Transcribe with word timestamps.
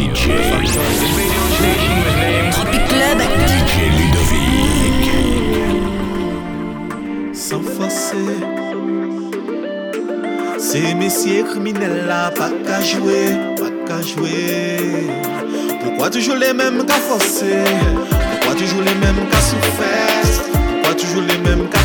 DJ. 0.00 0.24
Club. 2.88 3.18
DJ 3.46 3.74
Ludovic. 3.98 5.04
Sans 7.34 7.60
forcer. 7.60 8.32
C'est 10.58 10.94
messieurs 10.94 11.44
criminels 11.44 12.06
là, 12.08 12.30
pas 12.30 12.50
qu'à 12.66 12.80
jouer, 12.80 13.36
pas 13.58 13.70
qu'à 13.86 14.00
jouer. 14.00 14.78
Pourquoi 15.84 16.08
toujours 16.08 16.36
les 16.36 16.54
mêmes 16.54 16.86
qu'à 16.86 16.94
forcer? 16.94 17.64
Pourquoi 18.30 18.54
toujours 18.58 18.80
les 18.80 18.94
mêmes 18.94 19.28
qu'à 19.30 19.40
souffrir? 19.40 20.24
Pourquoi 20.82 20.94
toujours 20.94 21.24
les 21.24 21.38
mêmes 21.46 21.68
qu'à 21.68 21.78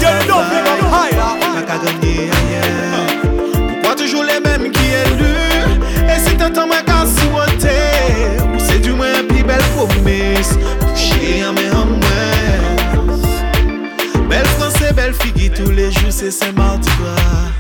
C'est 16.32 16.52
ma 16.54 16.76
ditoire 16.78 17.52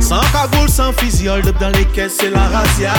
Sans 0.00 0.20
caboul, 0.30 0.68
sans 0.68 0.92
fusion 0.92 1.40
dans 1.58 1.70
les 1.70 1.84
caisses, 1.86 2.18
c'est 2.20 2.30
la 2.30 2.44
razia. 2.44 2.92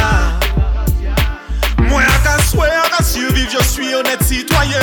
Moi 1.87 2.01
à 2.01 2.19
qu'à 2.23 2.43
souhaiter, 2.43 2.73
à 2.97 3.01
survivre, 3.01 3.49
je 3.49 3.63
suis 3.63 3.93
honnête 3.93 4.21
citoyen. 4.21 4.77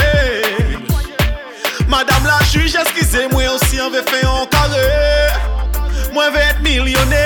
Madame 1.86 2.24
la 2.24 2.42
juge, 2.46 2.76
excusez-moi 2.76 3.42
aussi, 3.54 3.78
on 3.80 3.90
veut 3.90 4.02
faire 4.02 4.30
un 4.30 4.46
carré. 4.46 4.78
Moi, 6.14 6.24
je 6.28 6.32
veux 6.32 6.38
être 6.38 6.62
millionnaire. 6.62 7.25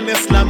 MS 0.00 0.30
la 0.30 0.44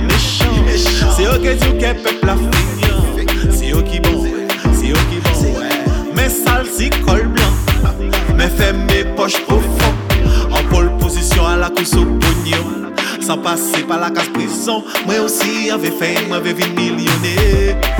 C'est 1.16 1.26
ok 1.26 1.42
du 1.42 1.78
que 1.78 2.02
peuple 2.02 2.28
africain 2.28 3.02
C'est 3.50 3.72
ok 3.72 4.00
bon, 4.02 4.24
c'est 4.72 4.92
ok 4.92 5.22
bon 5.24 6.14
Mes 6.14 6.28
sales 6.28 6.66
c'est 6.70 6.90
col 7.04 7.26
blanc. 7.26 7.52
Mais 8.36 8.48
fais 8.48 8.72
mes 8.72 9.04
poches 9.16 9.40
profond 9.42 9.92
En 10.52 10.62
pole 10.72 10.96
position 10.98 11.44
à 11.46 11.56
la 11.56 11.68
course 11.70 11.94
au 11.94 12.04
pognon. 12.04 12.92
Sans 13.20 13.38
passer 13.38 13.82
par 13.82 13.98
la 13.98 14.10
case 14.10 14.28
prison. 14.28 14.84
Moi 15.06 15.20
aussi 15.20 15.70
avait 15.70 15.90
fait, 15.90 16.26
moi 16.28 16.36
avait 16.36 16.52
vu 16.52 16.70
millionnaire. 16.70 17.99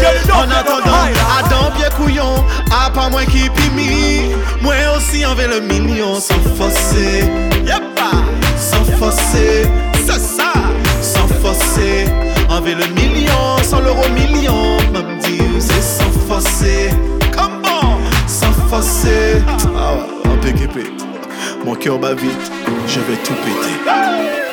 Qu'à. 0.00 0.36
En 0.36 0.50
attendant, 0.50 1.04
à 1.38 1.42
temps, 1.48 1.70
pieds 1.76 1.88
couillon, 1.96 2.44
à 2.70 2.90
pas 2.90 3.08
moins 3.08 3.24
qui 3.24 3.48
pimille. 3.50 4.34
Moi 4.62 4.74
aussi 4.96 5.24
envers 5.24 5.48
le 5.48 5.60
million. 5.60 6.14
Sans 6.20 6.40
forcer. 6.56 7.24
Yep, 7.66 7.94
pas. 7.94 8.22
Sans 8.56 8.84
forcer. 8.98 9.66
C'est 9.94 10.20
ça. 10.20 10.52
Sans 11.00 11.28
forcer. 11.42 12.06
Envers 12.48 12.78
le 12.78 12.86
million. 12.94 13.58
Sans 13.62 13.80
l'euro 13.80 14.08
million. 14.10 14.78
m'a 14.92 15.02
dire, 15.20 15.42
c'est 15.58 15.82
sans 15.82 16.10
forcer. 16.28 16.90
come 17.32 17.62
bon. 17.62 17.98
Sans 18.26 18.52
forcer. 18.68 19.42
Ah, 19.46 19.56
ah 19.76 19.94
ouais. 19.94 20.32
En 20.32 20.36
pégué. 20.38 20.68
Mon 21.64 21.74
cœur 21.74 21.98
va 21.98 22.14
vite. 22.14 22.50
Je 22.86 23.00
vais 23.00 23.16
tout 23.24 23.34
péter. 23.34 24.43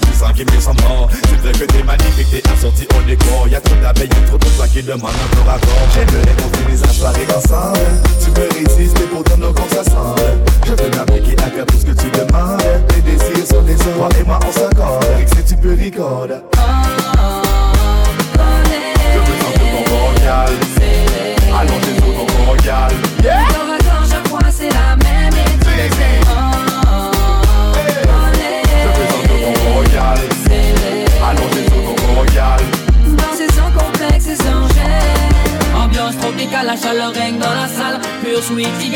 du 0.00 0.12
sang 0.12 0.32
qui 0.34 0.44
met 0.44 0.60
que 1.58 1.64
t'es 1.64 1.82
magnifique, 1.82 2.30
t'es 2.30 2.42
assorti 2.50 2.86
au 2.96 3.02
décor. 3.02 3.48
Y'a 3.48 3.60
trop 3.60 3.74
d'abeilles, 3.76 4.08
trop 4.26 4.38
de 4.38 4.46
toi 4.56 4.66
qui 4.72 4.82
demandent 4.82 5.10
un 5.10 5.36
corps 5.36 5.54
à 5.54 5.58
corps 5.58 5.88
J'ai 5.94 6.04
de 6.04 6.18
les 6.24 6.70
les 6.70 6.92
soirée 6.92 7.26
ensemble 7.36 7.78
Tu 8.22 8.30
me 8.30 8.66
résistes 8.66 8.98
mais 8.98 9.06
pourtant 9.06 9.36
nos 9.36 9.52
corps 9.52 9.68
s'assemblent 9.70 10.20
Je 10.66 10.72
veux 10.72 10.90
m'appliquer 10.90 11.36
à 11.42 11.50
faire 11.50 11.66
tout 11.66 11.78
ce 11.78 11.86
que 11.86 11.92
tu 11.92 12.10
demandes. 12.10 12.60
Tes 12.88 13.00
désirs 13.02 13.46
sont 13.46 13.62
des 13.62 13.74
œuvres 13.74 14.08
et 14.18 14.24
moi 14.24 14.38
on 14.46 14.52
s'accorde 14.52 15.04
Si 15.26 15.44
tu 15.44 15.60
peux 15.60 15.72
record 15.72 16.28
oh, 16.30 16.58
oh, 16.58 17.42
Je 19.14 19.18
royal. 19.94 20.52
Allongez-nous 21.58 22.12
ton 22.12 22.44
royal. 22.44 22.92
Yeah! 23.22 23.49
We. 38.50 38.89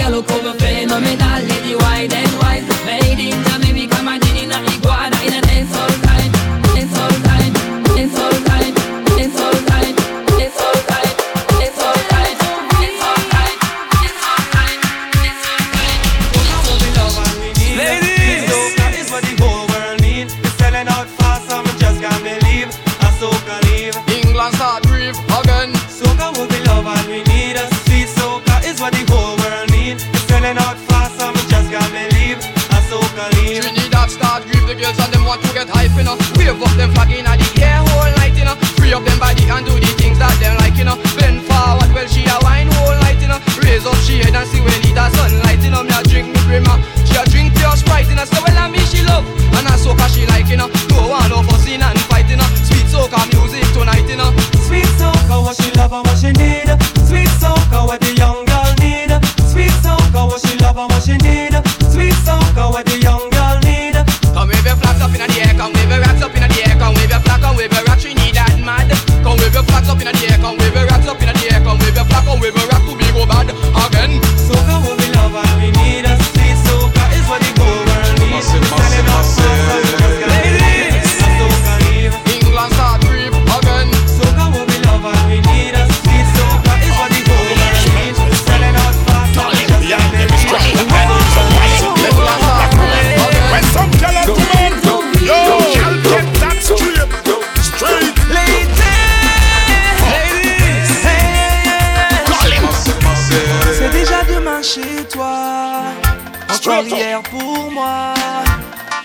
the 34.75 34.83
girls 34.83 34.99
and 34.99 35.13
them 35.13 35.25
want 35.25 35.43
to 35.43 35.53
get 35.55 35.69
hype, 35.69 35.91
you 35.97 36.05
know. 36.05 36.17
Wave 36.37 36.61
up 36.61 36.77
them 36.77 36.91
flag 36.93 37.11
in 37.11 37.25
the 37.25 37.63
air 37.63 37.79
whole 37.79 38.11
night, 38.17 38.37
you 38.37 38.45
know. 38.45 38.55
Free 38.77 38.93
up 38.93 39.05
them 39.05 39.19
body 39.19 39.45
and 39.49 39.67
do 39.67 39.73
the 39.79 39.84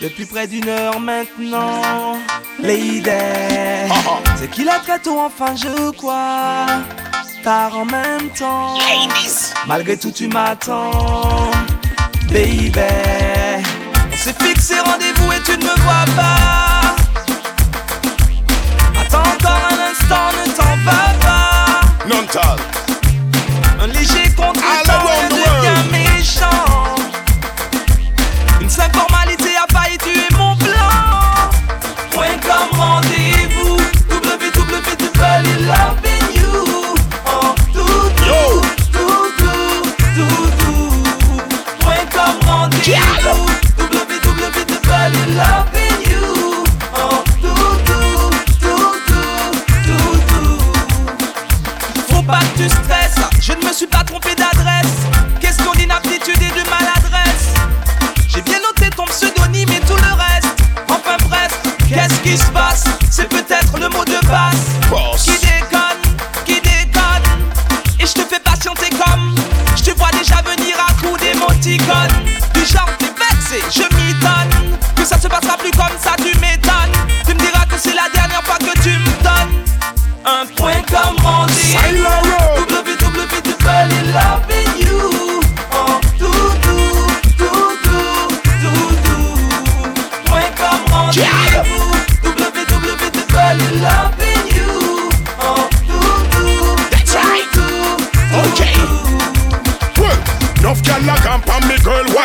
Depuis 0.02 0.26
près 0.26 0.48
d'une 0.48 0.70
heure 0.70 1.00
maintenant, 1.00 2.18
les 2.62 3.04
ah, 3.10 3.94
ah. 4.08 4.30
c'est 4.38 4.50
qu'il 4.50 4.70
a 4.70 4.80
très 4.80 5.00
tôt, 5.00 5.20
enfin 5.20 5.56
je 5.56 5.92
crois. 5.92 6.66
Tard 7.44 7.78
en 7.78 7.86
même 7.86 8.30
temps, 8.38 8.78
malgré 9.68 9.98
tout, 9.98 10.12
tu 10.12 10.28
m'attends, 10.28 11.52
baby. 12.30 12.80
On 14.12 14.18
s'est 14.18 14.36
fixé 14.42 14.76
rendez-vous 14.80 15.32
et 15.32 15.42
tu 15.44 15.52
ne 15.58 15.64
me 15.64 15.82
vois 15.82 16.06
pas. 16.16 16.49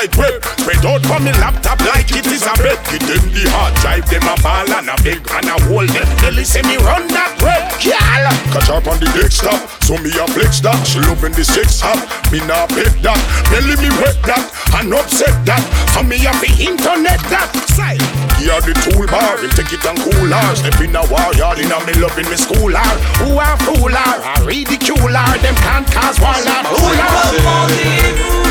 like 0.04 0.12
grape. 0.12 0.44
Spread 0.60 0.84
out 0.84 1.02
for 1.06 1.20
me 1.20 1.32
laptop 1.40 1.80
like 1.80 2.10
it 2.12 2.26
is 2.26 2.44
a 2.44 2.52
bed. 2.60 2.78
Give 2.88 3.00
them 3.00 3.24
the 3.32 3.44
hard 3.52 3.74
drive, 3.80 4.04
them 4.08 4.24
a 4.28 4.34
ball 4.44 4.68
and 4.68 4.88
a 4.88 4.96
big 5.02 5.20
and 5.32 5.48
a 5.48 5.56
hold 5.64 5.88
them. 5.88 6.08
They 6.20 6.44
see 6.44 6.62
me 6.62 6.76
run 6.84 7.08
that 7.08 7.32
red, 7.40 7.72
y'all. 7.80 8.28
Catch 8.52 8.70
up 8.70 8.86
on 8.86 9.00
the 9.00 9.08
desktop, 9.16 9.60
so 9.82 9.96
me 9.98 10.12
a 10.12 10.26
flex 10.32 10.60
that. 10.60 10.76
She 10.84 11.00
loving 11.00 11.32
the 11.32 11.44
six 11.44 11.80
hop, 11.80 12.00
me 12.32 12.40
nah 12.44 12.66
pick 12.68 12.92
that. 13.00 13.20
Belly 13.48 13.76
me 13.80 13.88
wet 14.00 14.18
that, 14.28 14.44
and 14.80 14.92
upset 14.92 15.34
that. 15.48 15.62
For 15.96 16.04
me 16.04 16.20
a 16.24 16.32
be 16.40 16.52
internet 16.60 17.20
that. 17.32 17.48
Say, 17.72 17.98
here 18.38 18.60
the 18.60 18.74
toolbar, 18.84 19.40
him 19.40 19.50
take 19.56 19.72
it 19.72 19.84
and 19.84 19.98
cool 19.98 20.30
her. 20.30 20.54
Step 20.54 20.80
in 20.80 20.96
a 20.96 21.02
wire, 21.08 21.32
y'all 21.36 21.56
in 21.56 21.72
a 21.72 21.78
me 21.88 21.94
love 21.96 22.16
in 22.18 22.28
me 22.28 22.36
school 22.36 22.72
her. 22.72 22.94
Who 23.24 23.40
a 23.40 23.48
fool 23.64 23.94
her, 23.94 24.14
I 24.20 24.44
ridicule 24.44 25.16
her. 25.16 25.32
Them 25.40 25.56
can't 25.64 25.86
cause 25.88 26.20
one, 26.20 26.44
I'm 26.44 26.64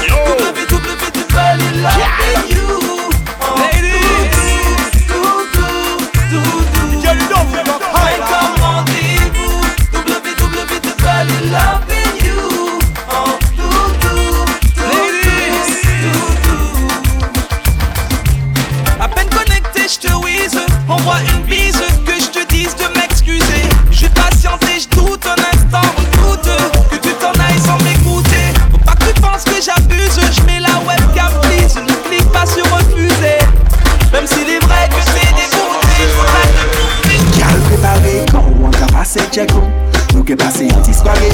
Yo. 0.10 0.53
Yeah. 1.84 2.63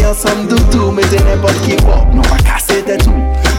Ensemble 0.09 0.47
doutou 0.47 0.91
Mettez 0.91 1.17
n'importe 1.23 1.61
qui 1.61 1.75
quoi, 1.77 2.05
non 2.13 2.21
pas 2.21 2.37
casser 2.37 2.81
tête 2.83 3.03
tout 3.03 3.11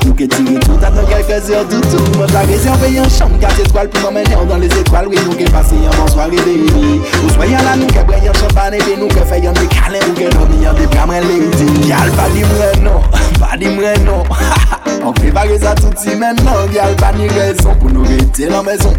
Nou 0.06 0.14
ke 0.14 0.26
tire 0.26 0.58
tout 0.64 0.80
atan 0.80 1.04
kelke 1.08 1.38
zyor 1.44 1.66
toutou 1.68 2.02
Mwen 2.16 2.32
la 2.32 2.42
rezerve 2.48 2.88
yon 2.94 3.08
chanm 3.12 3.36
4 3.40 3.60
étoiles 3.60 3.90
pou 3.90 4.00
m'emmène 4.06 4.48
dans 4.48 4.56
les 4.56 4.66
étoiles 4.66 5.08
Oui 5.08 5.18
nou 5.26 5.36
ke 5.36 5.50
pase 5.52 5.76
yon 5.76 5.92
bon 5.96 6.08
soirée 6.08 6.36
baby 6.36 7.00
Ou 7.22 7.42
là 7.50 7.76
nou 7.76 7.86
ke 7.92 8.04
bre 8.08 8.20
yon 8.24 8.34
champagne 8.40 8.80
Et 8.80 8.96
nou 8.96 9.08
ke 9.08 9.24
fè 9.28 9.42
yon 9.44 9.52
de 9.52 9.66
câlin 9.72 10.04
Ou 10.08 10.16
ke 10.16 10.30
dormi 10.32 10.64
yon 10.64 10.74
de 10.74 10.88
pa 12.16 12.28
di 12.32 12.44
mwen 12.44 12.84
non, 12.84 13.00
pa 13.38 13.56
di 13.56 13.68
mwen 13.68 14.04
non 14.04 14.24
On 15.04 15.12
prépare 15.12 15.46
ça 15.60 15.74
tout 15.74 15.92
si 15.96 16.14
maintenant. 16.16 16.66
Gyal 16.72 16.94
pa 16.96 17.12
ni 17.12 17.28
raison 17.28 17.74
pou 17.80 17.88
nou 17.88 18.04
rete 18.04 18.48
la 18.50 18.62
maison. 18.62 18.92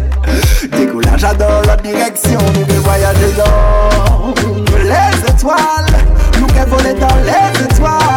Décollage 0.72 1.22
dans 1.38 1.60
l'autre 1.62 1.82
direction 1.82 2.40
Nou 2.54 2.66
ke 2.66 2.80
voyager 2.82 3.32
dans 3.36 4.34
les 4.82 5.30
étoiles 5.30 6.11
Ke 6.54 6.68
voler 6.68 6.94
dans 6.94 7.16
les 7.24 7.64
étoiles. 7.64 8.12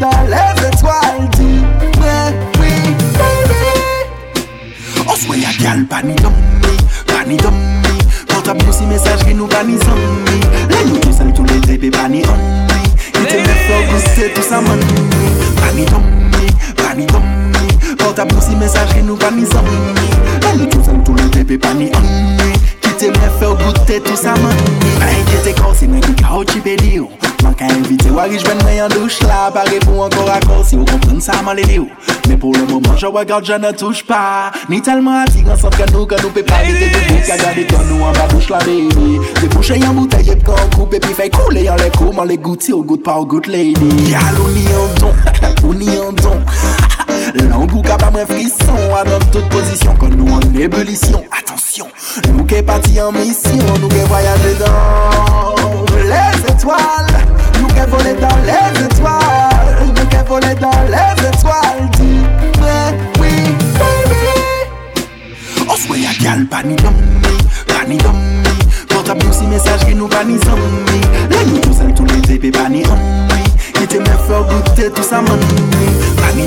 Dans 0.00 0.08
les 0.26 0.66
étoiles. 0.66 1.28
Oui. 2.58 2.96
Baby 3.18 3.72
On 5.06 5.14
soit 5.14 5.36
ya 5.36 5.50
gyal 5.58 5.84
pa 5.86 6.02
ni 6.02 6.14
dommi, 6.14 6.76
pa 7.06 7.24
ni 7.26 7.36
dommi 7.36 7.98
Portable 8.28 8.64
nou 8.64 8.72
si 8.72 8.86
messagerie 8.86 9.34
nou 9.34 9.46
pa 9.46 9.62
ni 9.62 9.78
zommi 9.78 10.40
Lè 10.70 10.84
nou 10.88 10.98
tout 10.98 11.12
seul 11.12 11.32
tout 11.32 11.44
l'été 11.44 11.78
pe 11.78 11.90
pa 11.90 12.08
ni 12.08 12.22
ommi 12.24 12.82
Ite 13.20 13.38
me 13.42 13.54
fò 13.66 13.80
gousse 13.90 14.32
tout 14.34 14.42
sa 14.42 14.60
money 14.60 14.82
Pa 15.60 15.72
ni 15.76 15.84
dommi, 15.86 16.46
pa 16.76 16.94
ni 16.94 17.06
dommi 17.06 17.96
Portable 17.98 18.34
nou 18.34 18.42
si 18.42 18.56
messagerie 18.56 19.02
nou 19.02 19.16
pa 19.16 19.30
ni 19.30 19.46
zommi 19.46 20.08
Lè 20.42 20.56
nou 20.56 20.66
tout 20.66 20.82
seul 20.84 21.02
tout 21.04 21.14
l'été 21.14 21.44
pe 21.44 21.58
pa 21.58 21.74
ni 21.74 21.90
ommi 21.94 22.81
Se 23.02 23.08
mwen 23.10 23.32
fè 23.34 23.48
ou 23.50 23.58
goutè 23.58 23.96
tout 23.98 24.14
sa 24.14 24.30
man. 24.38 24.52
Mwen 25.00 25.08
enke 25.10 25.40
te 25.42 25.52
kor 25.58 25.72
se 25.74 25.88
mwen 25.90 26.04
ki 26.04 26.12
ka 26.20 26.36
ou 26.38 26.46
chi 26.46 26.60
beli 26.62 27.00
ou. 27.00 27.08
Mwen 27.42 27.56
ka 27.58 27.66
invite 27.74 28.12
wari 28.14 28.38
jwen 28.38 28.60
mwen 28.60 28.76
yon 28.76 28.94
douche 28.94 29.26
la 29.26 29.48
Pare 29.50 29.80
pou 29.82 30.04
ankor 30.04 30.30
akor 30.30 30.60
si 30.68 30.78
ou 30.78 30.86
kompren 30.86 31.18
sa 31.24 31.40
man 31.42 31.58
lele 31.58 31.80
ou. 31.82 31.88
Men 32.28 32.38
pou 32.38 32.54
le 32.54 32.62
mouman 32.68 32.94
je 32.94 33.10
regarde 33.10 33.50
je 33.50 33.58
ne 33.58 33.72
touche 33.74 34.06
pa 34.06 34.52
Ni 34.70 34.78
telman 34.86 35.24
atik 35.24 35.50
ansan 35.50 35.74
ke 35.74 35.90
nou 35.90 36.06
ke 36.06 36.22
nou 36.22 36.30
pe 36.30 36.46
pa 36.46 36.62
Gete 36.68 36.92
de 36.94 37.02
pou 37.08 37.26
ka 37.26 37.40
gade 37.42 37.66
ton 37.72 37.82
nou 37.90 38.06
an 38.06 38.14
ba 38.20 38.28
douche 38.30 38.54
la 38.54 38.62
baby. 38.62 39.18
Debouche 39.40 39.82
yon 39.82 39.98
bouteille 39.98 40.30
yep 40.30 40.46
kan 40.46 40.72
koupe 40.78 41.02
Pi 41.02 41.18
fè 41.18 41.26
koule 41.34 41.66
yon 41.66 41.82
le 41.82 41.90
kouman 41.98 42.30
le 42.30 42.38
gouti 42.38 42.70
ou 42.70 42.86
gout 42.86 43.02
pa 43.02 43.18
ou 43.18 43.26
gout 43.26 43.50
lady 43.50 44.14
Yal 44.14 44.42
ou 44.46 44.54
ni 44.54 44.68
yon 44.70 44.98
don, 45.02 45.22
ou 45.66 45.74
ni 45.74 45.90
yon 45.90 46.14
don. 46.22 46.38
L'angou 47.34 47.80
ka 47.82 47.96
pa 47.96 48.10
mwen 48.10 48.26
frisson 48.26 48.76
A 48.96 49.04
dans 49.04 49.18
toute 49.30 49.48
position 49.48 49.94
Quand 49.98 50.10
nous 50.10 50.32
en 50.32 50.40
ébullition. 50.54 51.22
Attention, 51.32 51.86
nous 52.34 52.44
qui 52.44 52.62
parti 52.62 53.00
en 53.00 53.12
mission 53.12 53.64
Nous 53.80 53.88
qui 53.88 53.96
voyager 54.06 54.54
dans 54.60 55.84
les 55.96 56.52
étoiles. 56.52 57.06
Nous 57.60 57.68
qui 57.68 57.80
voler 57.88 58.14
dans 58.20 58.36
les 58.44 58.84
étoiles 58.84 59.86
Nous 59.86 60.06
qui 60.06 60.16
voler 60.28 60.54
dans 60.60 60.82
les 60.88 61.28
étoiles. 61.28 61.90
Dis-moi 61.92 62.92
oui 63.20 63.30
baby. 63.78 64.26
Soit 65.86 65.96
ya 65.96 66.10
gal 66.20 66.46
pa 66.46 66.62
ni 66.62 66.76
dommi, 66.76 67.38
pa 67.66 67.84
ni 67.88 67.96
nou 67.96 69.32
si 69.32 69.46
messagerie 69.46 69.94
nou 69.94 70.08
pa 70.08 70.22
ni 70.24 70.38
zommi 70.38 71.00
Lè 71.30 71.44
nou 71.48 71.58
tout 71.58 71.72
seul 71.72 71.92
tout 71.94 72.06
l'été 72.06 72.38
pe 72.38 72.52
pa 72.52 72.68
ni 72.68 72.84
ommi 72.86 73.42
Ite 73.82 73.98
me 73.98 74.14
fò 74.28 74.44
goûter 74.44 74.92
tout 74.92 75.02
sa 75.02 75.20
Pa 75.22 76.32
ni 76.36 76.46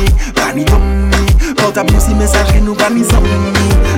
dommi, 0.00 0.32
pa 0.34 0.52
ni 0.52 0.64
dommi 0.64 1.54
Portable 1.56 1.92
nou 1.92 2.00
si 2.00 2.14
pa 2.78 2.90
ni 2.90 3.02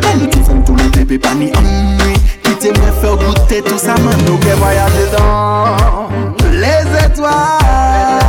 Lè 0.03 0.15
nou 0.17 0.27
tout 0.27 0.45
seul 0.47 0.63
tout 0.65 0.77
l'été 0.77 1.05
pe 1.05 1.19
pa 1.19 1.35
ni 1.35 1.51
ommi 1.57 2.15
Ite 2.51 2.73
me 2.79 2.93
fò 3.01 3.17
goûter 3.17 3.63
tout 3.63 3.79
sa 3.79 3.95
money 3.99 4.25
Nou 4.27 4.39
ke 4.39 4.57
voyager 4.59 5.09
dans 5.17 6.09
les 6.51 7.07
étoiles 7.07 8.22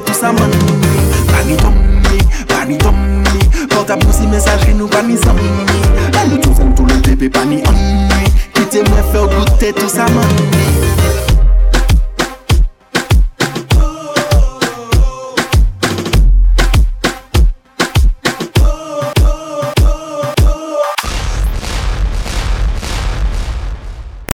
tout 0.00 0.14
sa 0.14 0.32
money 0.32 0.58
Pa 1.28 1.42
ni 1.44 1.56
dommi, 1.56 2.18
pa 2.48 2.64
ni 2.64 2.76
dommi 2.78 3.66
Portable 3.68 4.04
nou 4.04 4.12
si 4.12 4.26
messagerie 4.26 4.74
nou 4.74 4.88
pa 4.88 5.02
ni 5.02 5.16
zommi 5.16 5.50
Lè 6.12 6.26
nou 6.30 6.38
tout 6.38 6.54
seul 6.54 6.74
tout 6.74 6.86
l'été 6.86 7.16
pe 7.16 7.28
pa 7.28 7.44
ni 7.44 7.62
ommi 7.68 8.32
Ite 8.60 8.82
me 8.88 9.04
fò 9.12 9.26
goûter 9.28 9.72
tout 9.72 9.88
sa 9.88 10.08
money 10.10 11.33